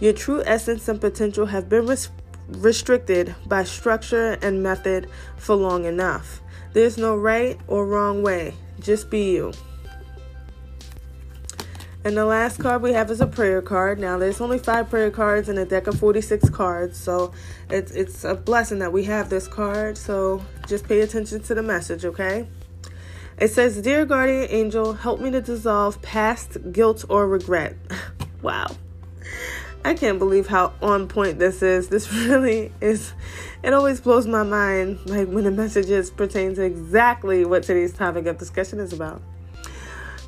Your 0.00 0.12
true 0.12 0.42
essence 0.44 0.88
and 0.88 1.00
potential 1.00 1.46
have 1.46 1.68
been 1.68 1.86
res- 1.86 2.10
restricted 2.48 3.36
by 3.46 3.62
structure 3.62 4.36
and 4.42 4.64
method 4.64 5.08
for 5.36 5.54
long 5.54 5.84
enough. 5.84 6.40
There's 6.72 6.98
no 6.98 7.14
right 7.16 7.56
or 7.68 7.86
wrong 7.86 8.22
way. 8.22 8.54
Just 8.80 9.10
be 9.10 9.30
you. 9.30 9.52
And 12.02 12.16
the 12.16 12.24
last 12.24 12.58
card 12.58 12.82
we 12.82 12.94
have 12.94 13.10
is 13.10 13.20
a 13.20 13.26
prayer 13.26 13.62
card. 13.62 14.00
Now, 14.00 14.18
there's 14.18 14.40
only 14.40 14.58
five 14.58 14.88
prayer 14.90 15.10
cards 15.10 15.48
in 15.48 15.58
a 15.58 15.66
deck 15.66 15.86
of 15.86 15.98
46 15.98 16.48
cards, 16.48 16.98
so 16.98 17.32
it's 17.68 17.92
it's 17.92 18.24
a 18.24 18.34
blessing 18.34 18.78
that 18.78 18.90
we 18.90 19.04
have 19.04 19.28
this 19.28 19.46
card. 19.46 19.98
So 19.98 20.42
just 20.66 20.88
pay 20.88 21.02
attention 21.02 21.42
to 21.42 21.54
the 21.54 21.62
message, 21.62 22.06
okay? 22.06 22.48
It 23.40 23.48
says, 23.48 23.80
"Dear 23.80 24.04
guardian 24.04 24.46
angel, 24.50 24.92
help 24.92 25.20
me 25.20 25.30
to 25.30 25.40
dissolve 25.40 26.02
past 26.02 26.58
guilt 26.72 27.04
or 27.08 27.26
regret." 27.26 27.74
wow. 28.42 28.66
I 29.82 29.94
can't 29.94 30.18
believe 30.18 30.46
how 30.46 30.74
on 30.82 31.08
point 31.08 31.38
this 31.38 31.62
is. 31.62 31.88
This 31.88 32.12
really 32.28 32.70
is 32.80 33.14
it 33.62 33.72
always 33.72 34.00
blows 34.00 34.26
my 34.26 34.42
mind 34.42 34.98
like 35.06 35.28
when 35.28 35.44
the 35.44 35.50
messages 35.50 36.10
pertain 36.10 36.54
to 36.56 36.62
exactly 36.62 37.44
what 37.44 37.62
today's 37.62 37.92
topic 37.92 38.26
of 38.26 38.38
discussion 38.38 38.78
is 38.78 38.92
about. 38.92 39.22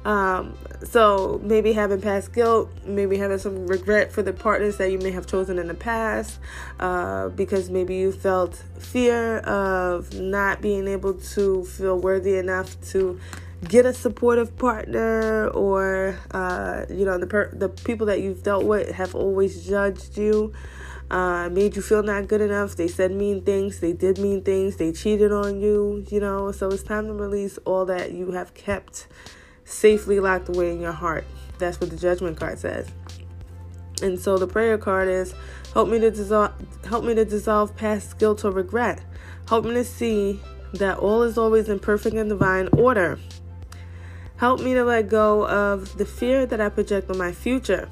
Um, 0.04 0.56
so 0.84 1.40
maybe 1.42 1.72
having 1.72 2.00
past 2.00 2.32
guilt, 2.32 2.70
maybe 2.84 3.16
having 3.16 3.38
some 3.38 3.66
regret 3.66 4.12
for 4.12 4.22
the 4.22 4.32
partners 4.32 4.76
that 4.78 4.90
you 4.90 4.98
may 4.98 5.10
have 5.10 5.26
chosen 5.26 5.58
in 5.58 5.68
the 5.68 5.74
past, 5.74 6.38
uh, 6.80 7.28
because 7.30 7.70
maybe 7.70 7.96
you 7.96 8.12
felt 8.12 8.56
fear 8.78 9.38
of 9.38 10.12
not 10.14 10.60
being 10.60 10.88
able 10.88 11.14
to 11.14 11.64
feel 11.64 11.98
worthy 11.98 12.36
enough 12.36 12.80
to 12.90 13.18
get 13.68 13.86
a 13.86 13.92
supportive 13.92 14.56
partner, 14.58 15.48
or 15.48 16.18
uh, 16.32 16.84
you 16.90 17.04
know 17.04 17.18
the 17.18 17.26
per- 17.26 17.54
the 17.54 17.68
people 17.68 18.06
that 18.06 18.20
you've 18.20 18.42
dealt 18.42 18.64
with 18.64 18.90
have 18.92 19.14
always 19.14 19.66
judged 19.66 20.16
you. 20.18 20.52
Uh, 21.10 21.50
made 21.50 21.76
you 21.76 21.82
feel 21.82 22.02
not 22.02 22.26
good 22.26 22.40
enough. 22.40 22.74
They 22.74 22.88
said 22.88 23.12
mean 23.12 23.42
things. 23.42 23.80
They 23.80 23.92
did 23.92 24.18
mean 24.18 24.42
things. 24.42 24.76
They 24.76 24.92
cheated 24.92 25.30
on 25.30 25.60
you, 25.60 26.06
you 26.08 26.20
know. 26.20 26.52
So 26.52 26.68
it's 26.68 26.82
time 26.82 27.06
to 27.06 27.12
release 27.12 27.58
all 27.66 27.84
that 27.84 28.12
you 28.12 28.30
have 28.30 28.54
kept 28.54 29.06
safely 29.64 30.20
locked 30.20 30.48
away 30.48 30.72
in 30.72 30.80
your 30.80 30.92
heart. 30.92 31.24
That's 31.58 31.80
what 31.80 31.90
the 31.90 31.96
judgment 31.96 32.36
card 32.38 32.58
says. 32.58 32.88
And 34.02 34.18
so 34.18 34.36
the 34.36 34.46
prayer 34.46 34.78
card 34.78 35.08
is 35.08 35.34
help 35.74 35.88
me 35.88 35.98
to 36.00 36.10
dissolve 36.10 36.52
help 36.84 37.04
me 37.04 37.14
to 37.14 37.24
dissolve 37.24 37.76
past 37.76 38.18
guilt 38.18 38.44
or 38.44 38.50
regret. 38.50 39.02
Help 39.48 39.64
me 39.64 39.74
to 39.74 39.84
see 39.84 40.40
that 40.74 40.98
all 40.98 41.22
is 41.22 41.38
always 41.38 41.68
in 41.68 41.78
perfect 41.78 42.16
and 42.16 42.28
divine 42.28 42.68
order. 42.72 43.18
Help 44.36 44.60
me 44.60 44.74
to 44.74 44.84
let 44.84 45.08
go 45.08 45.46
of 45.46 45.96
the 45.98 46.04
fear 46.04 46.46
that 46.46 46.60
I 46.60 46.68
project 46.68 47.10
on 47.10 47.18
my 47.18 47.30
future. 47.30 47.88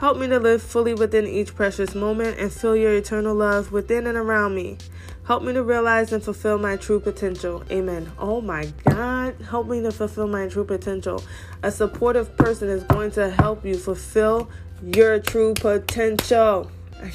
Help 0.00 0.16
me 0.16 0.26
to 0.28 0.40
live 0.40 0.62
fully 0.62 0.94
within 0.94 1.26
each 1.26 1.54
precious 1.54 1.94
moment 1.94 2.38
and 2.38 2.50
feel 2.50 2.74
your 2.74 2.94
eternal 2.94 3.34
love 3.34 3.70
within 3.70 4.06
and 4.06 4.16
around 4.16 4.54
me. 4.54 4.78
Help 5.26 5.42
me 5.42 5.52
to 5.52 5.62
realize 5.62 6.10
and 6.10 6.24
fulfill 6.24 6.56
my 6.56 6.76
true 6.76 6.98
potential. 6.98 7.62
Amen. 7.70 8.10
Oh 8.18 8.40
my 8.40 8.72
God. 8.88 9.36
Help 9.50 9.66
me 9.66 9.82
to 9.82 9.92
fulfill 9.92 10.26
my 10.26 10.48
true 10.48 10.64
potential. 10.64 11.22
A 11.62 11.70
supportive 11.70 12.34
person 12.38 12.70
is 12.70 12.82
going 12.84 13.10
to 13.10 13.28
help 13.28 13.62
you 13.62 13.76
fulfill 13.76 14.48
your 14.82 15.18
true 15.18 15.52
potential. 15.52 16.70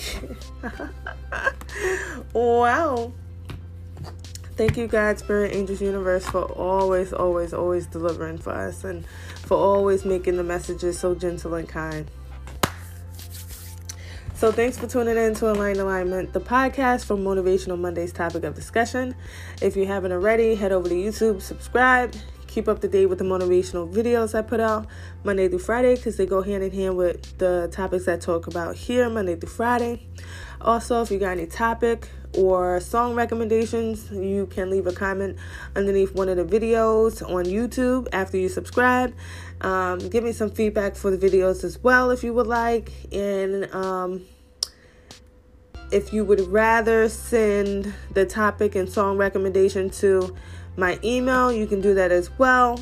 wow. 2.33 3.11
thank 4.57 4.77
you, 4.77 4.85
God, 4.85 5.17
Spirit, 5.17 5.55
Angels, 5.55 5.81
Universe, 5.81 6.27
for 6.27 6.43
always, 6.43 7.13
always, 7.13 7.51
always 7.51 7.87
delivering 7.87 8.37
for 8.37 8.51
us 8.51 8.83
and 8.83 9.07
for 9.37 9.57
always 9.57 10.05
making 10.05 10.37
the 10.37 10.43
messages 10.43 10.99
so 10.99 11.15
gentle 11.15 11.55
and 11.55 11.67
kind. 11.67 12.11
So, 14.45 14.51
thanks 14.51 14.77
for 14.77 14.85
tuning 14.85 15.17
in 15.17 15.33
to 15.33 15.51
Align 15.51 15.77
Alignment, 15.77 16.31
the 16.31 16.39
podcast 16.39 17.05
for 17.05 17.15
Motivational 17.17 17.79
Monday's 17.79 18.13
topic 18.13 18.43
of 18.43 18.53
discussion. 18.53 19.15
If 19.59 19.75
you 19.75 19.87
haven't 19.87 20.11
already, 20.11 20.53
head 20.53 20.71
over 20.71 20.87
to 20.87 20.93
YouTube, 20.93 21.41
subscribe, 21.41 22.13
keep 22.45 22.67
up 22.67 22.79
to 22.81 22.87
date 22.87 23.07
with 23.07 23.17
the 23.17 23.25
motivational 23.25 23.91
videos 23.91 24.37
I 24.37 24.43
put 24.43 24.59
out 24.59 24.85
Monday 25.23 25.47
through 25.47 25.57
Friday 25.57 25.95
because 25.95 26.17
they 26.17 26.27
go 26.27 26.43
hand 26.43 26.63
in 26.63 26.71
hand 26.71 26.95
with 26.95 27.39
the 27.39 27.69
topics 27.71 28.07
I 28.07 28.17
talk 28.17 28.45
about 28.45 28.75
here 28.75 29.09
Monday 29.09 29.35
through 29.35 29.49
Friday. 29.49 30.05
Also, 30.61 31.01
if 31.01 31.09
you 31.09 31.17
got 31.17 31.31
any 31.31 31.47
topic 31.47 32.07
or 32.37 32.79
song 32.81 33.15
recommendations, 33.15 34.11
you 34.11 34.45
can 34.45 34.69
leave 34.69 34.85
a 34.85 34.93
comment 34.93 35.39
underneath 35.75 36.13
one 36.13 36.29
of 36.29 36.37
the 36.37 36.45
videos 36.45 37.27
on 37.27 37.45
YouTube 37.45 38.07
after 38.13 38.37
you 38.37 38.49
subscribe. 38.49 39.11
Um, 39.61 39.97
give 39.97 40.23
me 40.23 40.33
some 40.33 40.51
feedback 40.51 40.95
for 40.95 41.09
the 41.09 41.17
videos 41.17 41.63
as 41.63 41.79
well 41.79 42.11
if 42.11 42.23
you 42.23 42.31
would 42.31 42.45
like. 42.45 42.91
And 43.11 43.73
um, 43.73 44.23
if 45.91 46.11
you 46.11 46.25
would 46.25 46.41
rather 46.47 47.07
send 47.09 47.93
the 48.13 48.25
topic 48.25 48.75
and 48.75 48.89
song 48.89 49.17
recommendation 49.17 49.89
to 49.91 50.35
my 50.77 50.99
email, 51.03 51.51
you 51.51 51.67
can 51.67 51.81
do 51.81 51.93
that 51.93 52.11
as 52.11 52.29
well. 52.37 52.79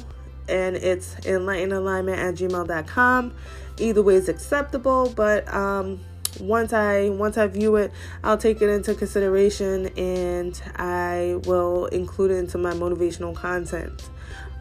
And 0.49 0.75
it's 0.75 1.15
enlightenalignment 1.15 2.17
at 2.17 2.35
gmail.com. 2.35 3.33
Either 3.79 4.01
way 4.01 4.15
is 4.15 4.29
acceptable, 4.29 5.13
but 5.15 5.51
um, 5.53 5.99
once 6.39 6.73
I 6.73 7.09
once 7.09 7.37
I 7.37 7.47
view 7.47 7.75
it, 7.77 7.91
I'll 8.23 8.37
take 8.37 8.61
it 8.61 8.69
into 8.69 8.93
consideration 8.95 9.87
and 9.97 10.61
I 10.75 11.39
will 11.45 11.85
include 11.87 12.31
it 12.31 12.35
into 12.35 12.57
my 12.57 12.71
motivational 12.71 13.35
content. 13.35 14.09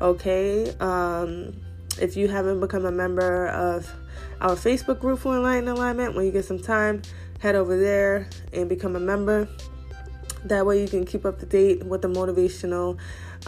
Okay. 0.00 0.75
Um, 0.78 1.54
if 2.00 2.16
you 2.16 2.28
haven't 2.28 2.61
become 2.61 2.87
a 2.87 2.92
member 2.92 3.49
of 3.49 3.90
our 4.40 4.56
Facebook 4.56 4.99
group 4.99 5.20
for 5.20 5.37
Enlighten 5.37 5.68
Alignment, 5.68 6.14
when 6.14 6.25
you 6.25 6.32
get 6.32 6.44
some 6.44 6.58
time, 6.58 7.02
head 7.42 7.56
over 7.56 7.76
there 7.76 8.28
and 8.52 8.68
become 8.68 8.94
a 8.94 9.00
member. 9.00 9.49
That 10.44 10.64
way, 10.64 10.80
you 10.80 10.88
can 10.88 11.04
keep 11.04 11.26
up 11.26 11.40
to 11.40 11.46
date 11.46 11.84
with 11.84 12.02
the 12.02 12.08
motivational 12.08 12.99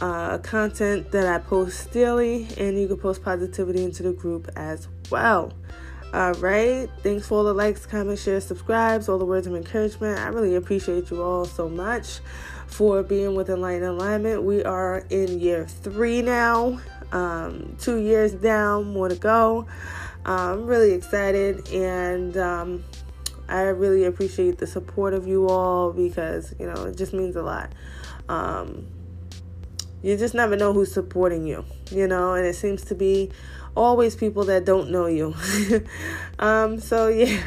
uh, 0.01 0.39
content 0.39 1.13
that 1.13 1.27
I 1.27 1.39
post 1.39 1.93
daily, 1.93 2.49
and 2.59 2.79
you 2.79 2.89
can 2.89 2.97
post 2.97 3.23
positivity 3.23 3.85
into 3.85 4.03
the 4.03 4.13
group 4.13 4.51
as 4.57 4.89
well. 5.11 5.53
All 6.13 6.33
right. 6.35 6.89
Thanks 7.03 7.29
for 7.29 7.39
all 7.39 7.45
the 7.45 7.55
likes, 7.55 7.87
comments, 7.87 8.23
shares, 8.23 8.45
subscribes, 8.45 9.09
all 9.09 9.19
the 9.19 9.25
words 9.25 9.47
of 9.47 9.55
encouragement. 9.55 10.19
I 10.19 10.29
really 10.29 10.57
appreciate 10.57 11.11
you 11.11 11.23
all 11.23 11.45
so 11.45 11.69
much 11.69 12.19
for 12.67 13.03
being 13.03 13.35
with 13.35 13.49
Enlighten 13.49 13.89
Alignment. 13.89 14.43
We 14.43 14.65
are 14.65 15.05
in 15.11 15.39
year 15.39 15.67
three 15.67 16.23
now, 16.23 16.81
um, 17.13 17.77
two 17.81 17.97
years 17.97 18.33
down, 18.33 18.93
more 18.93 19.09
to 19.09 19.17
go. 19.17 19.67
I'm 20.25 20.67
really 20.67 20.93
excited 20.93 21.69
and 21.71 22.37
um, 22.37 22.85
I 23.49 23.63
really 23.63 24.05
appreciate 24.05 24.59
the 24.59 24.67
support 24.67 25.15
of 25.15 25.27
you 25.27 25.49
all 25.49 25.93
because, 25.93 26.55
you 26.59 26.67
know, 26.67 26.85
it 26.85 26.97
just 26.97 27.13
means 27.13 27.37
a 27.37 27.43
lot. 27.43 27.73
Um, 28.29 28.87
you 30.03 30.17
just 30.17 30.35
never 30.35 30.57
know 30.57 30.73
who's 30.73 30.93
supporting 30.93 31.47
you, 31.47 31.65
you 31.91 32.07
know, 32.07 32.35
and 32.35 32.47
it 32.47 32.55
seems 32.55 32.85
to 32.87 32.95
be 32.95 33.31
always 33.77 34.17
people 34.17 34.45
that 34.45 34.65
don't 34.65 34.91
know 34.91 35.07
you. 35.07 35.35
um, 36.39 36.79
so, 36.79 37.09
yeah. 37.09 37.43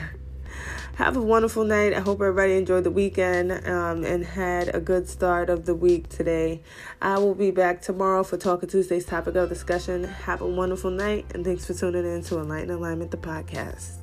Have 0.97 1.15
a 1.15 1.21
wonderful 1.21 1.63
night. 1.63 1.93
I 1.93 1.99
hope 1.99 2.21
everybody 2.21 2.53
enjoyed 2.53 2.83
the 2.83 2.89
weekend 2.89 3.51
um, 3.67 4.03
and 4.03 4.25
had 4.25 4.73
a 4.73 4.79
good 4.79 5.07
start 5.07 5.47
of 5.47 5.67
the 5.67 5.75
week 5.75 6.09
today. 6.09 6.63
I 6.99 7.19
will 7.19 7.35
be 7.35 7.51
back 7.51 7.83
tomorrow 7.83 8.23
for 8.23 8.35
Talking 8.35 8.67
Tuesday's 8.67 9.05
topic 9.05 9.35
of 9.35 9.47
discussion. 9.47 10.05
Have 10.05 10.41
a 10.41 10.47
wonderful 10.47 10.89
night, 10.89 11.27
and 11.35 11.45
thanks 11.45 11.65
for 11.65 11.75
tuning 11.75 12.03
in 12.03 12.23
to 12.23 12.39
Enlighten 12.39 12.71
Alignment, 12.71 13.11
the 13.11 13.17
podcast. 13.17 13.97